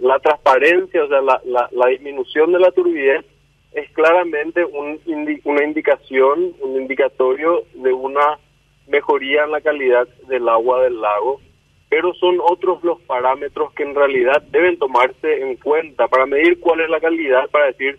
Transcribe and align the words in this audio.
la 0.00 0.18
transparencia, 0.18 1.04
o 1.04 1.08
sea, 1.08 1.20
la, 1.20 1.40
la, 1.44 1.86
disminución 1.88 2.52
de 2.52 2.58
la 2.58 2.70
turbidez 2.70 3.24
es 3.72 3.90
claramente 3.90 4.64
un 4.64 5.00
una 5.44 5.64
indicación, 5.64 6.54
un 6.60 6.80
indicatorio 6.80 7.64
de 7.74 7.92
una 7.92 8.38
mejoría 8.86 9.44
en 9.44 9.52
la 9.52 9.60
calidad 9.60 10.08
del 10.28 10.48
agua 10.48 10.82
del 10.82 11.00
lago, 11.00 11.40
pero 11.88 12.12
son 12.14 12.38
otros 12.40 12.82
los 12.82 13.00
parámetros 13.02 13.72
que 13.74 13.82
en 13.82 13.94
realidad 13.94 14.42
deben 14.50 14.78
tomarse 14.78 15.42
en 15.42 15.56
cuenta 15.56 16.08
para 16.08 16.26
medir 16.26 16.60
cuál 16.60 16.80
es 16.80 16.90
la 16.90 17.00
calidad, 17.00 17.48
para 17.50 17.66
decir 17.66 17.98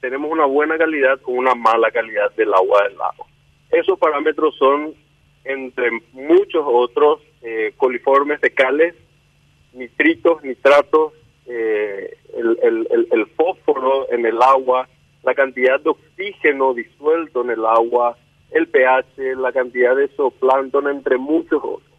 tenemos 0.00 0.30
una 0.30 0.44
buena 0.44 0.76
calidad 0.76 1.18
o 1.24 1.32
una 1.32 1.54
mala 1.54 1.90
calidad 1.90 2.30
del 2.36 2.52
agua 2.52 2.82
del 2.84 2.98
lago. 2.98 3.26
Esos 3.70 3.98
parámetros 3.98 4.54
son, 4.56 4.94
entre 5.44 5.90
muchos 6.12 6.62
otros, 6.66 7.20
eh, 7.40 7.72
coliformes 7.78 8.38
fecales, 8.38 8.94
nitritos, 9.72 10.42
nitratos, 10.42 11.14
eh, 11.46 12.16
el, 12.36 13.26
fósforo 13.36 14.10
en 14.10 14.26
el 14.26 14.40
agua, 14.40 14.88
la 15.22 15.34
cantidad 15.34 15.80
de 15.80 15.90
oxígeno 15.90 16.74
disuelto 16.74 17.42
en 17.42 17.50
el 17.50 17.64
agua, 17.64 18.16
el 18.50 18.68
pH, 18.68 19.36
la 19.36 19.52
cantidad 19.52 19.96
de 19.96 20.08
zooplancton, 20.08 20.88
entre 20.88 21.16
muchos 21.16 21.62
otros. 21.62 21.90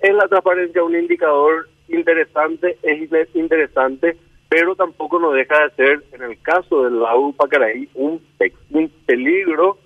Es 0.00 0.14
la 0.14 0.28
transparencia 0.28 0.82
un 0.82 0.96
indicador 0.96 1.68
interesante, 1.88 2.78
es 2.82 3.34
interesante, 3.34 4.16
pero 4.48 4.74
tampoco 4.74 5.18
nos 5.18 5.34
deja 5.34 5.64
de 5.64 5.70
ser, 5.70 6.04
en 6.12 6.22
el 6.22 6.40
caso 6.40 6.84
del 6.84 7.00
lago 7.00 7.32
Pacaraí, 7.32 7.88
un, 7.94 8.20
un 8.70 8.88
peligro 9.06 9.78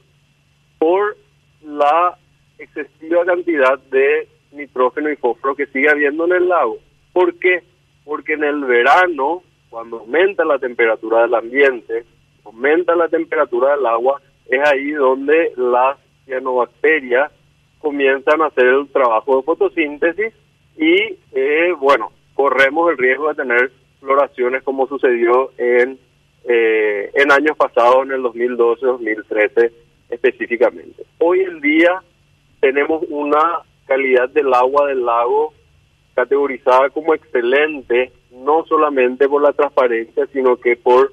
por 0.78 1.16
la 1.62 2.18
excesiva 2.58 3.24
cantidad 3.24 3.78
de 3.90 4.28
nitrógeno 4.52 5.10
y 5.10 5.16
fósforo 5.16 5.54
que 5.54 5.66
sigue 5.66 5.90
habiendo 5.90 6.24
en 6.26 6.32
el 6.32 6.48
lago. 6.48 6.78
¿Por 7.12 7.38
qué? 7.38 7.62
Porque 8.08 8.32
en 8.32 8.44
el 8.44 8.64
verano, 8.64 9.42
cuando 9.68 9.98
aumenta 9.98 10.42
la 10.42 10.58
temperatura 10.58 11.20
del 11.20 11.34
ambiente, 11.34 12.06
aumenta 12.42 12.96
la 12.96 13.06
temperatura 13.06 13.76
del 13.76 13.84
agua, 13.84 14.22
es 14.46 14.66
ahí 14.66 14.92
donde 14.92 15.52
las 15.56 15.98
cianobacterias 16.24 17.30
comienzan 17.80 18.40
a 18.40 18.46
hacer 18.46 18.64
el 18.64 18.88
trabajo 18.88 19.36
de 19.36 19.42
fotosíntesis 19.42 20.32
y, 20.78 21.18
eh, 21.32 21.74
bueno, 21.78 22.10
corremos 22.32 22.90
el 22.90 22.96
riesgo 22.96 23.28
de 23.28 23.34
tener 23.34 23.72
floraciones 24.00 24.62
como 24.62 24.86
sucedió 24.86 25.50
en, 25.58 25.98
eh, 26.44 27.10
en 27.12 27.30
años 27.30 27.58
pasados, 27.58 28.06
en 28.06 28.12
el 28.12 28.22
2012, 28.22 28.86
2013 28.86 29.70
específicamente. 30.08 31.04
Hoy 31.18 31.40
en 31.40 31.60
día 31.60 32.02
tenemos 32.60 33.04
una 33.10 33.60
calidad 33.86 34.30
del 34.30 34.54
agua 34.54 34.86
del 34.86 35.04
lago 35.04 35.52
categorizada 36.18 36.90
como 36.90 37.14
excelente, 37.14 38.10
no 38.32 38.64
solamente 38.66 39.28
por 39.28 39.40
la 39.40 39.52
transparencia, 39.52 40.26
sino 40.32 40.56
que 40.56 40.74
por 40.74 41.12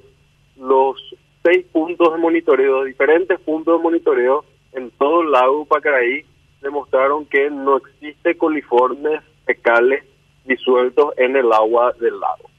los 0.58 0.98
seis 1.44 1.64
puntos 1.72 2.12
de 2.12 2.20
monitoreo, 2.20 2.84
diferentes 2.86 3.40
puntos 3.42 3.78
de 3.78 3.84
monitoreo 3.84 4.44
en 4.74 4.90
todo 4.98 5.22
el 5.22 5.32
lago 5.32 5.66
Pacaraí, 5.66 6.26
demostraron 6.60 7.28
que 7.28 7.52
no 7.52 7.78
existe 7.78 8.36
coliformes 8.36 9.22
fecales 9.46 10.04
disueltos 10.44 11.14
en 11.18 11.36
el 11.36 11.54
agua 11.54 11.94
del 12.00 12.20
lago. 12.20 12.50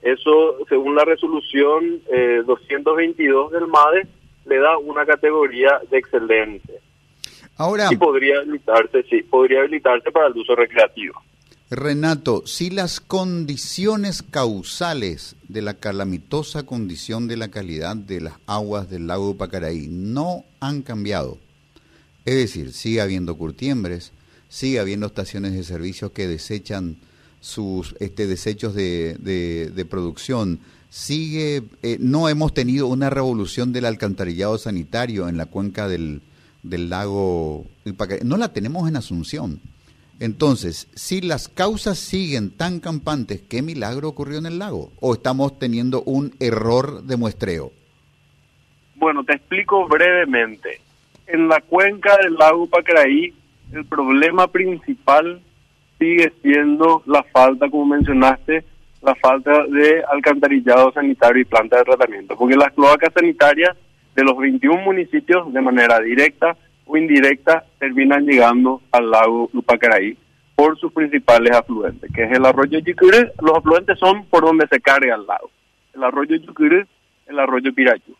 Eso, 0.00 0.64
según 0.68 0.94
la 0.94 1.04
resolución 1.04 2.02
222 2.46 3.52
eh, 3.52 3.58
del 3.58 3.66
MADE, 3.66 4.06
le 4.46 4.58
da 4.58 4.78
una 4.78 5.04
categoría 5.04 5.80
de 5.90 5.98
excelente. 5.98 6.74
Ahora, 7.56 7.88
y 7.90 7.96
podría 7.96 8.38
habilitarse, 8.38 9.02
sí, 9.10 9.22
podría 9.24 9.58
habilitarse 9.60 10.12
para 10.12 10.28
el 10.28 10.36
uso 10.36 10.54
recreativo. 10.54 11.20
Renato, 11.70 12.42
si 12.46 12.68
las 12.68 12.98
condiciones 12.98 14.24
causales 14.28 15.36
de 15.48 15.62
la 15.62 15.74
calamitosa 15.74 16.64
condición 16.64 17.28
de 17.28 17.36
la 17.36 17.48
calidad 17.48 17.94
de 17.94 18.20
las 18.20 18.34
aguas 18.46 18.90
del 18.90 19.06
lago 19.06 19.36
Pacaraí 19.36 19.86
no 19.86 20.44
han 20.58 20.82
cambiado, 20.82 21.38
es 22.24 22.34
decir, 22.34 22.72
sigue 22.72 23.00
habiendo 23.00 23.36
curtiembres, 23.36 24.10
sigue 24.48 24.80
habiendo 24.80 25.06
estaciones 25.06 25.52
de 25.52 25.62
servicio 25.62 26.12
que 26.12 26.26
desechan 26.26 26.96
sus 27.40 27.94
este, 28.00 28.26
desechos 28.26 28.74
de, 28.74 29.14
de, 29.20 29.84
producción, 29.84 30.58
sigue, 30.90 31.62
eh, 31.84 31.98
no 32.00 32.28
hemos 32.28 32.52
tenido 32.52 32.88
una 32.88 33.10
revolución 33.10 33.72
del 33.72 33.84
alcantarillado 33.84 34.58
sanitario 34.58 35.28
en 35.28 35.36
la 35.36 35.46
cuenca 35.46 35.86
del, 35.86 36.20
del 36.64 36.90
lago 36.90 37.64
no 38.24 38.36
la 38.36 38.52
tenemos 38.52 38.88
en 38.88 38.96
Asunción. 38.96 39.60
Entonces, 40.20 40.86
si 40.94 41.22
las 41.22 41.48
causas 41.48 41.98
siguen 41.98 42.50
tan 42.50 42.78
campantes, 42.78 43.40
¿qué 43.40 43.62
milagro 43.62 44.08
ocurrió 44.08 44.38
en 44.38 44.44
el 44.44 44.58
lago? 44.58 44.92
¿O 45.00 45.14
estamos 45.14 45.58
teniendo 45.58 46.02
un 46.02 46.34
error 46.40 47.02
de 47.02 47.16
muestreo? 47.16 47.72
Bueno, 48.96 49.24
te 49.24 49.32
explico 49.34 49.88
brevemente. 49.88 50.82
En 51.26 51.48
la 51.48 51.62
cuenca 51.62 52.18
del 52.18 52.34
lago 52.34 52.66
Pacraí, 52.66 53.32
el 53.72 53.86
problema 53.86 54.46
principal 54.48 55.40
sigue 55.98 56.30
siendo 56.42 57.02
la 57.06 57.22
falta, 57.22 57.70
como 57.70 57.86
mencionaste, 57.86 58.62
la 59.00 59.14
falta 59.14 59.64
de 59.68 60.02
alcantarillado 60.04 60.92
sanitario 60.92 61.40
y 61.40 61.46
planta 61.46 61.78
de 61.78 61.84
tratamiento, 61.84 62.36
porque 62.36 62.56
las 62.56 62.72
cloacas 62.72 63.14
sanitarias 63.14 63.74
de 64.14 64.22
los 64.22 64.36
21 64.36 64.82
municipios 64.82 65.50
de 65.50 65.62
manera 65.62 65.98
directa 66.00 66.58
indirecta 66.96 67.64
terminan 67.78 68.24
llegando 68.24 68.80
al 68.92 69.10
lago 69.10 69.50
Lupacaraí 69.52 70.16
por 70.54 70.78
sus 70.78 70.92
principales 70.92 71.56
afluentes, 71.56 72.10
que 72.14 72.24
es 72.24 72.32
el 72.32 72.44
arroyo 72.44 72.78
Yucurú. 72.80 73.16
Los 73.40 73.56
afluentes 73.56 73.98
son 73.98 74.26
por 74.26 74.44
donde 74.44 74.66
se 74.68 74.80
carga 74.80 75.14
el 75.14 75.26
lago. 75.26 75.50
El 75.94 76.04
arroyo 76.04 76.36
Yucurú, 76.36 76.84
el 77.26 77.38
arroyo 77.38 77.72
Pirayú. 77.72 78.14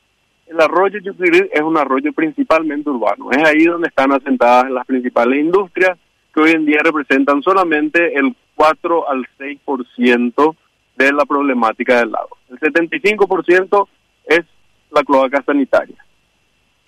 El 0.47 0.61
arroyo 0.61 0.99
Yucurú 1.01 1.49
es 1.53 1.61
un 1.61 1.77
arroyo 1.77 2.13
principalmente 2.13 2.89
urbano. 2.89 3.31
Es 3.31 3.45
ahí 3.45 3.65
donde 3.65 3.89
están 3.89 4.13
asentadas 4.13 4.71
las 4.71 4.87
principales 4.87 5.39
industrias 5.39 5.99
que 6.33 6.41
hoy 6.41 6.53
en 6.53 6.65
día 6.65 6.81
representan 6.83 7.43
solamente 7.43 8.15
el 8.15 8.35
4 8.55 9.11
al 9.11 9.27
6% 9.39 10.57
de 10.97 11.13
la 11.13 11.25
problemática 11.25 11.99
del 11.99 12.13
lago. 12.13 12.37
El 12.49 12.59
75% 12.59 13.89
es 14.27 14.45
la 14.91 15.03
cloaca 15.03 15.43
sanitaria. 15.43 15.97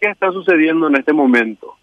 ¿Qué 0.02 0.10
está 0.10 0.32
sucediendo 0.32 0.88
en 0.88 0.96
este 0.96 1.12
momento? 1.12 1.76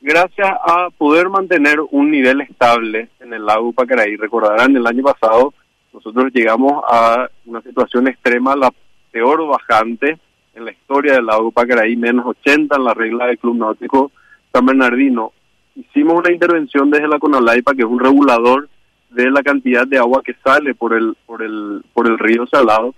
Gracias 0.00 0.48
a 0.60 0.88
poder 0.90 1.28
mantener 1.28 1.78
un 1.92 2.10
nivel 2.10 2.40
estable 2.40 3.10
en 3.20 3.32
el 3.32 3.46
lago 3.46 3.72
Pacaraí, 3.72 4.16
recordarán, 4.16 4.74
el 4.74 4.84
año 4.84 5.04
pasado 5.04 5.54
nosotros 5.92 6.32
llegamos 6.34 6.82
a 6.90 7.28
una 7.46 7.62
situación 7.62 8.08
extrema, 8.08 8.56
la 8.56 8.72
peor 9.12 9.46
bajante 9.46 10.18
en 10.56 10.64
la 10.64 10.72
historia 10.72 11.12
del 11.12 11.26
lago 11.26 11.52
Pacaraí, 11.52 11.94
menos 11.94 12.26
80 12.26 12.74
en 12.74 12.82
la 12.82 12.92
regla 12.92 13.26
del 13.26 13.38
Club 13.38 13.56
Náutico 13.56 14.10
San 14.52 14.66
Bernardino. 14.66 15.30
Hicimos 15.76 16.18
una 16.18 16.32
intervención 16.32 16.90
desde 16.90 17.06
la 17.06 17.20
Conalaipa, 17.20 17.72
que 17.74 17.82
es 17.82 17.88
un 17.88 18.00
regulador 18.00 18.68
de 19.10 19.30
la 19.30 19.44
cantidad 19.44 19.86
de 19.86 19.98
agua 19.98 20.22
que 20.24 20.34
sale 20.42 20.74
por 20.74 20.92
el, 20.92 21.16
por 21.24 21.44
el, 21.44 21.84
por 21.92 22.08
el 22.08 22.18
río 22.18 22.48
Salado, 22.48 22.96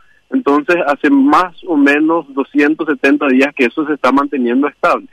entonces, 0.57 0.85
hace 0.87 1.11
más 1.11 1.55
o 1.67 1.77
menos 1.77 2.27
270 2.35 3.27
días 3.29 3.55
que 3.55 3.67
eso 3.67 3.87
se 3.87 3.95
está 3.95 4.13
manteniendo 4.13 4.69
estable. 4.69 5.09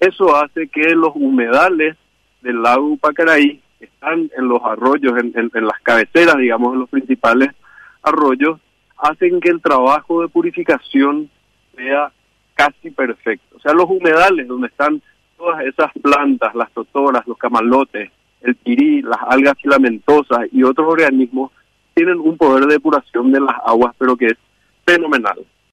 Eso 0.00 0.34
hace 0.36 0.68
que 0.68 0.94
los 0.94 1.12
humedales 1.14 1.96
del 2.40 2.62
lago 2.62 2.96
Pacaraí, 2.96 3.60
que 3.78 3.84
están 3.84 4.30
en 4.36 4.48
los 4.48 4.60
arroyos, 4.64 5.14
en, 5.18 5.50
las 5.52 5.80
cabeceras, 5.82 6.36
digamos, 6.38 6.74
en 6.74 6.80
los 6.80 6.88
principales 6.88 7.50
arroyos, 8.02 8.60
hacen 8.98 9.40
que 9.40 9.50
el 9.50 9.60
trabajo 9.60 10.22
de 10.22 10.28
purificación 10.28 11.30
sea 11.76 12.12
casi 12.54 12.90
perfecto. 12.90 13.56
O 13.56 13.60
sea, 13.60 13.72
los 13.74 13.88
humedales 13.88 14.48
donde 14.48 14.68
están 14.68 15.00
todas 15.36 15.64
esas 15.64 15.92
plantas, 16.00 16.54
las 16.54 16.70
totoras, 16.72 17.26
los 17.26 17.38
camalotes, 17.38 18.10
el 18.40 18.54
pirí, 18.56 19.02
las 19.02 19.20
algas 19.28 19.54
filamentosas 19.60 20.48
y 20.52 20.62
otros 20.62 20.88
organismos, 20.88 21.52
tienen 21.94 22.18
un 22.20 22.36
poder 22.36 22.66
de 22.66 22.74
depuración 22.74 23.32
de 23.32 23.40
las 23.40 23.56
aguas, 23.64 23.94
pero 23.98 24.16
que 24.16 24.26
es 24.26 24.38
fenomenal. 24.86 25.46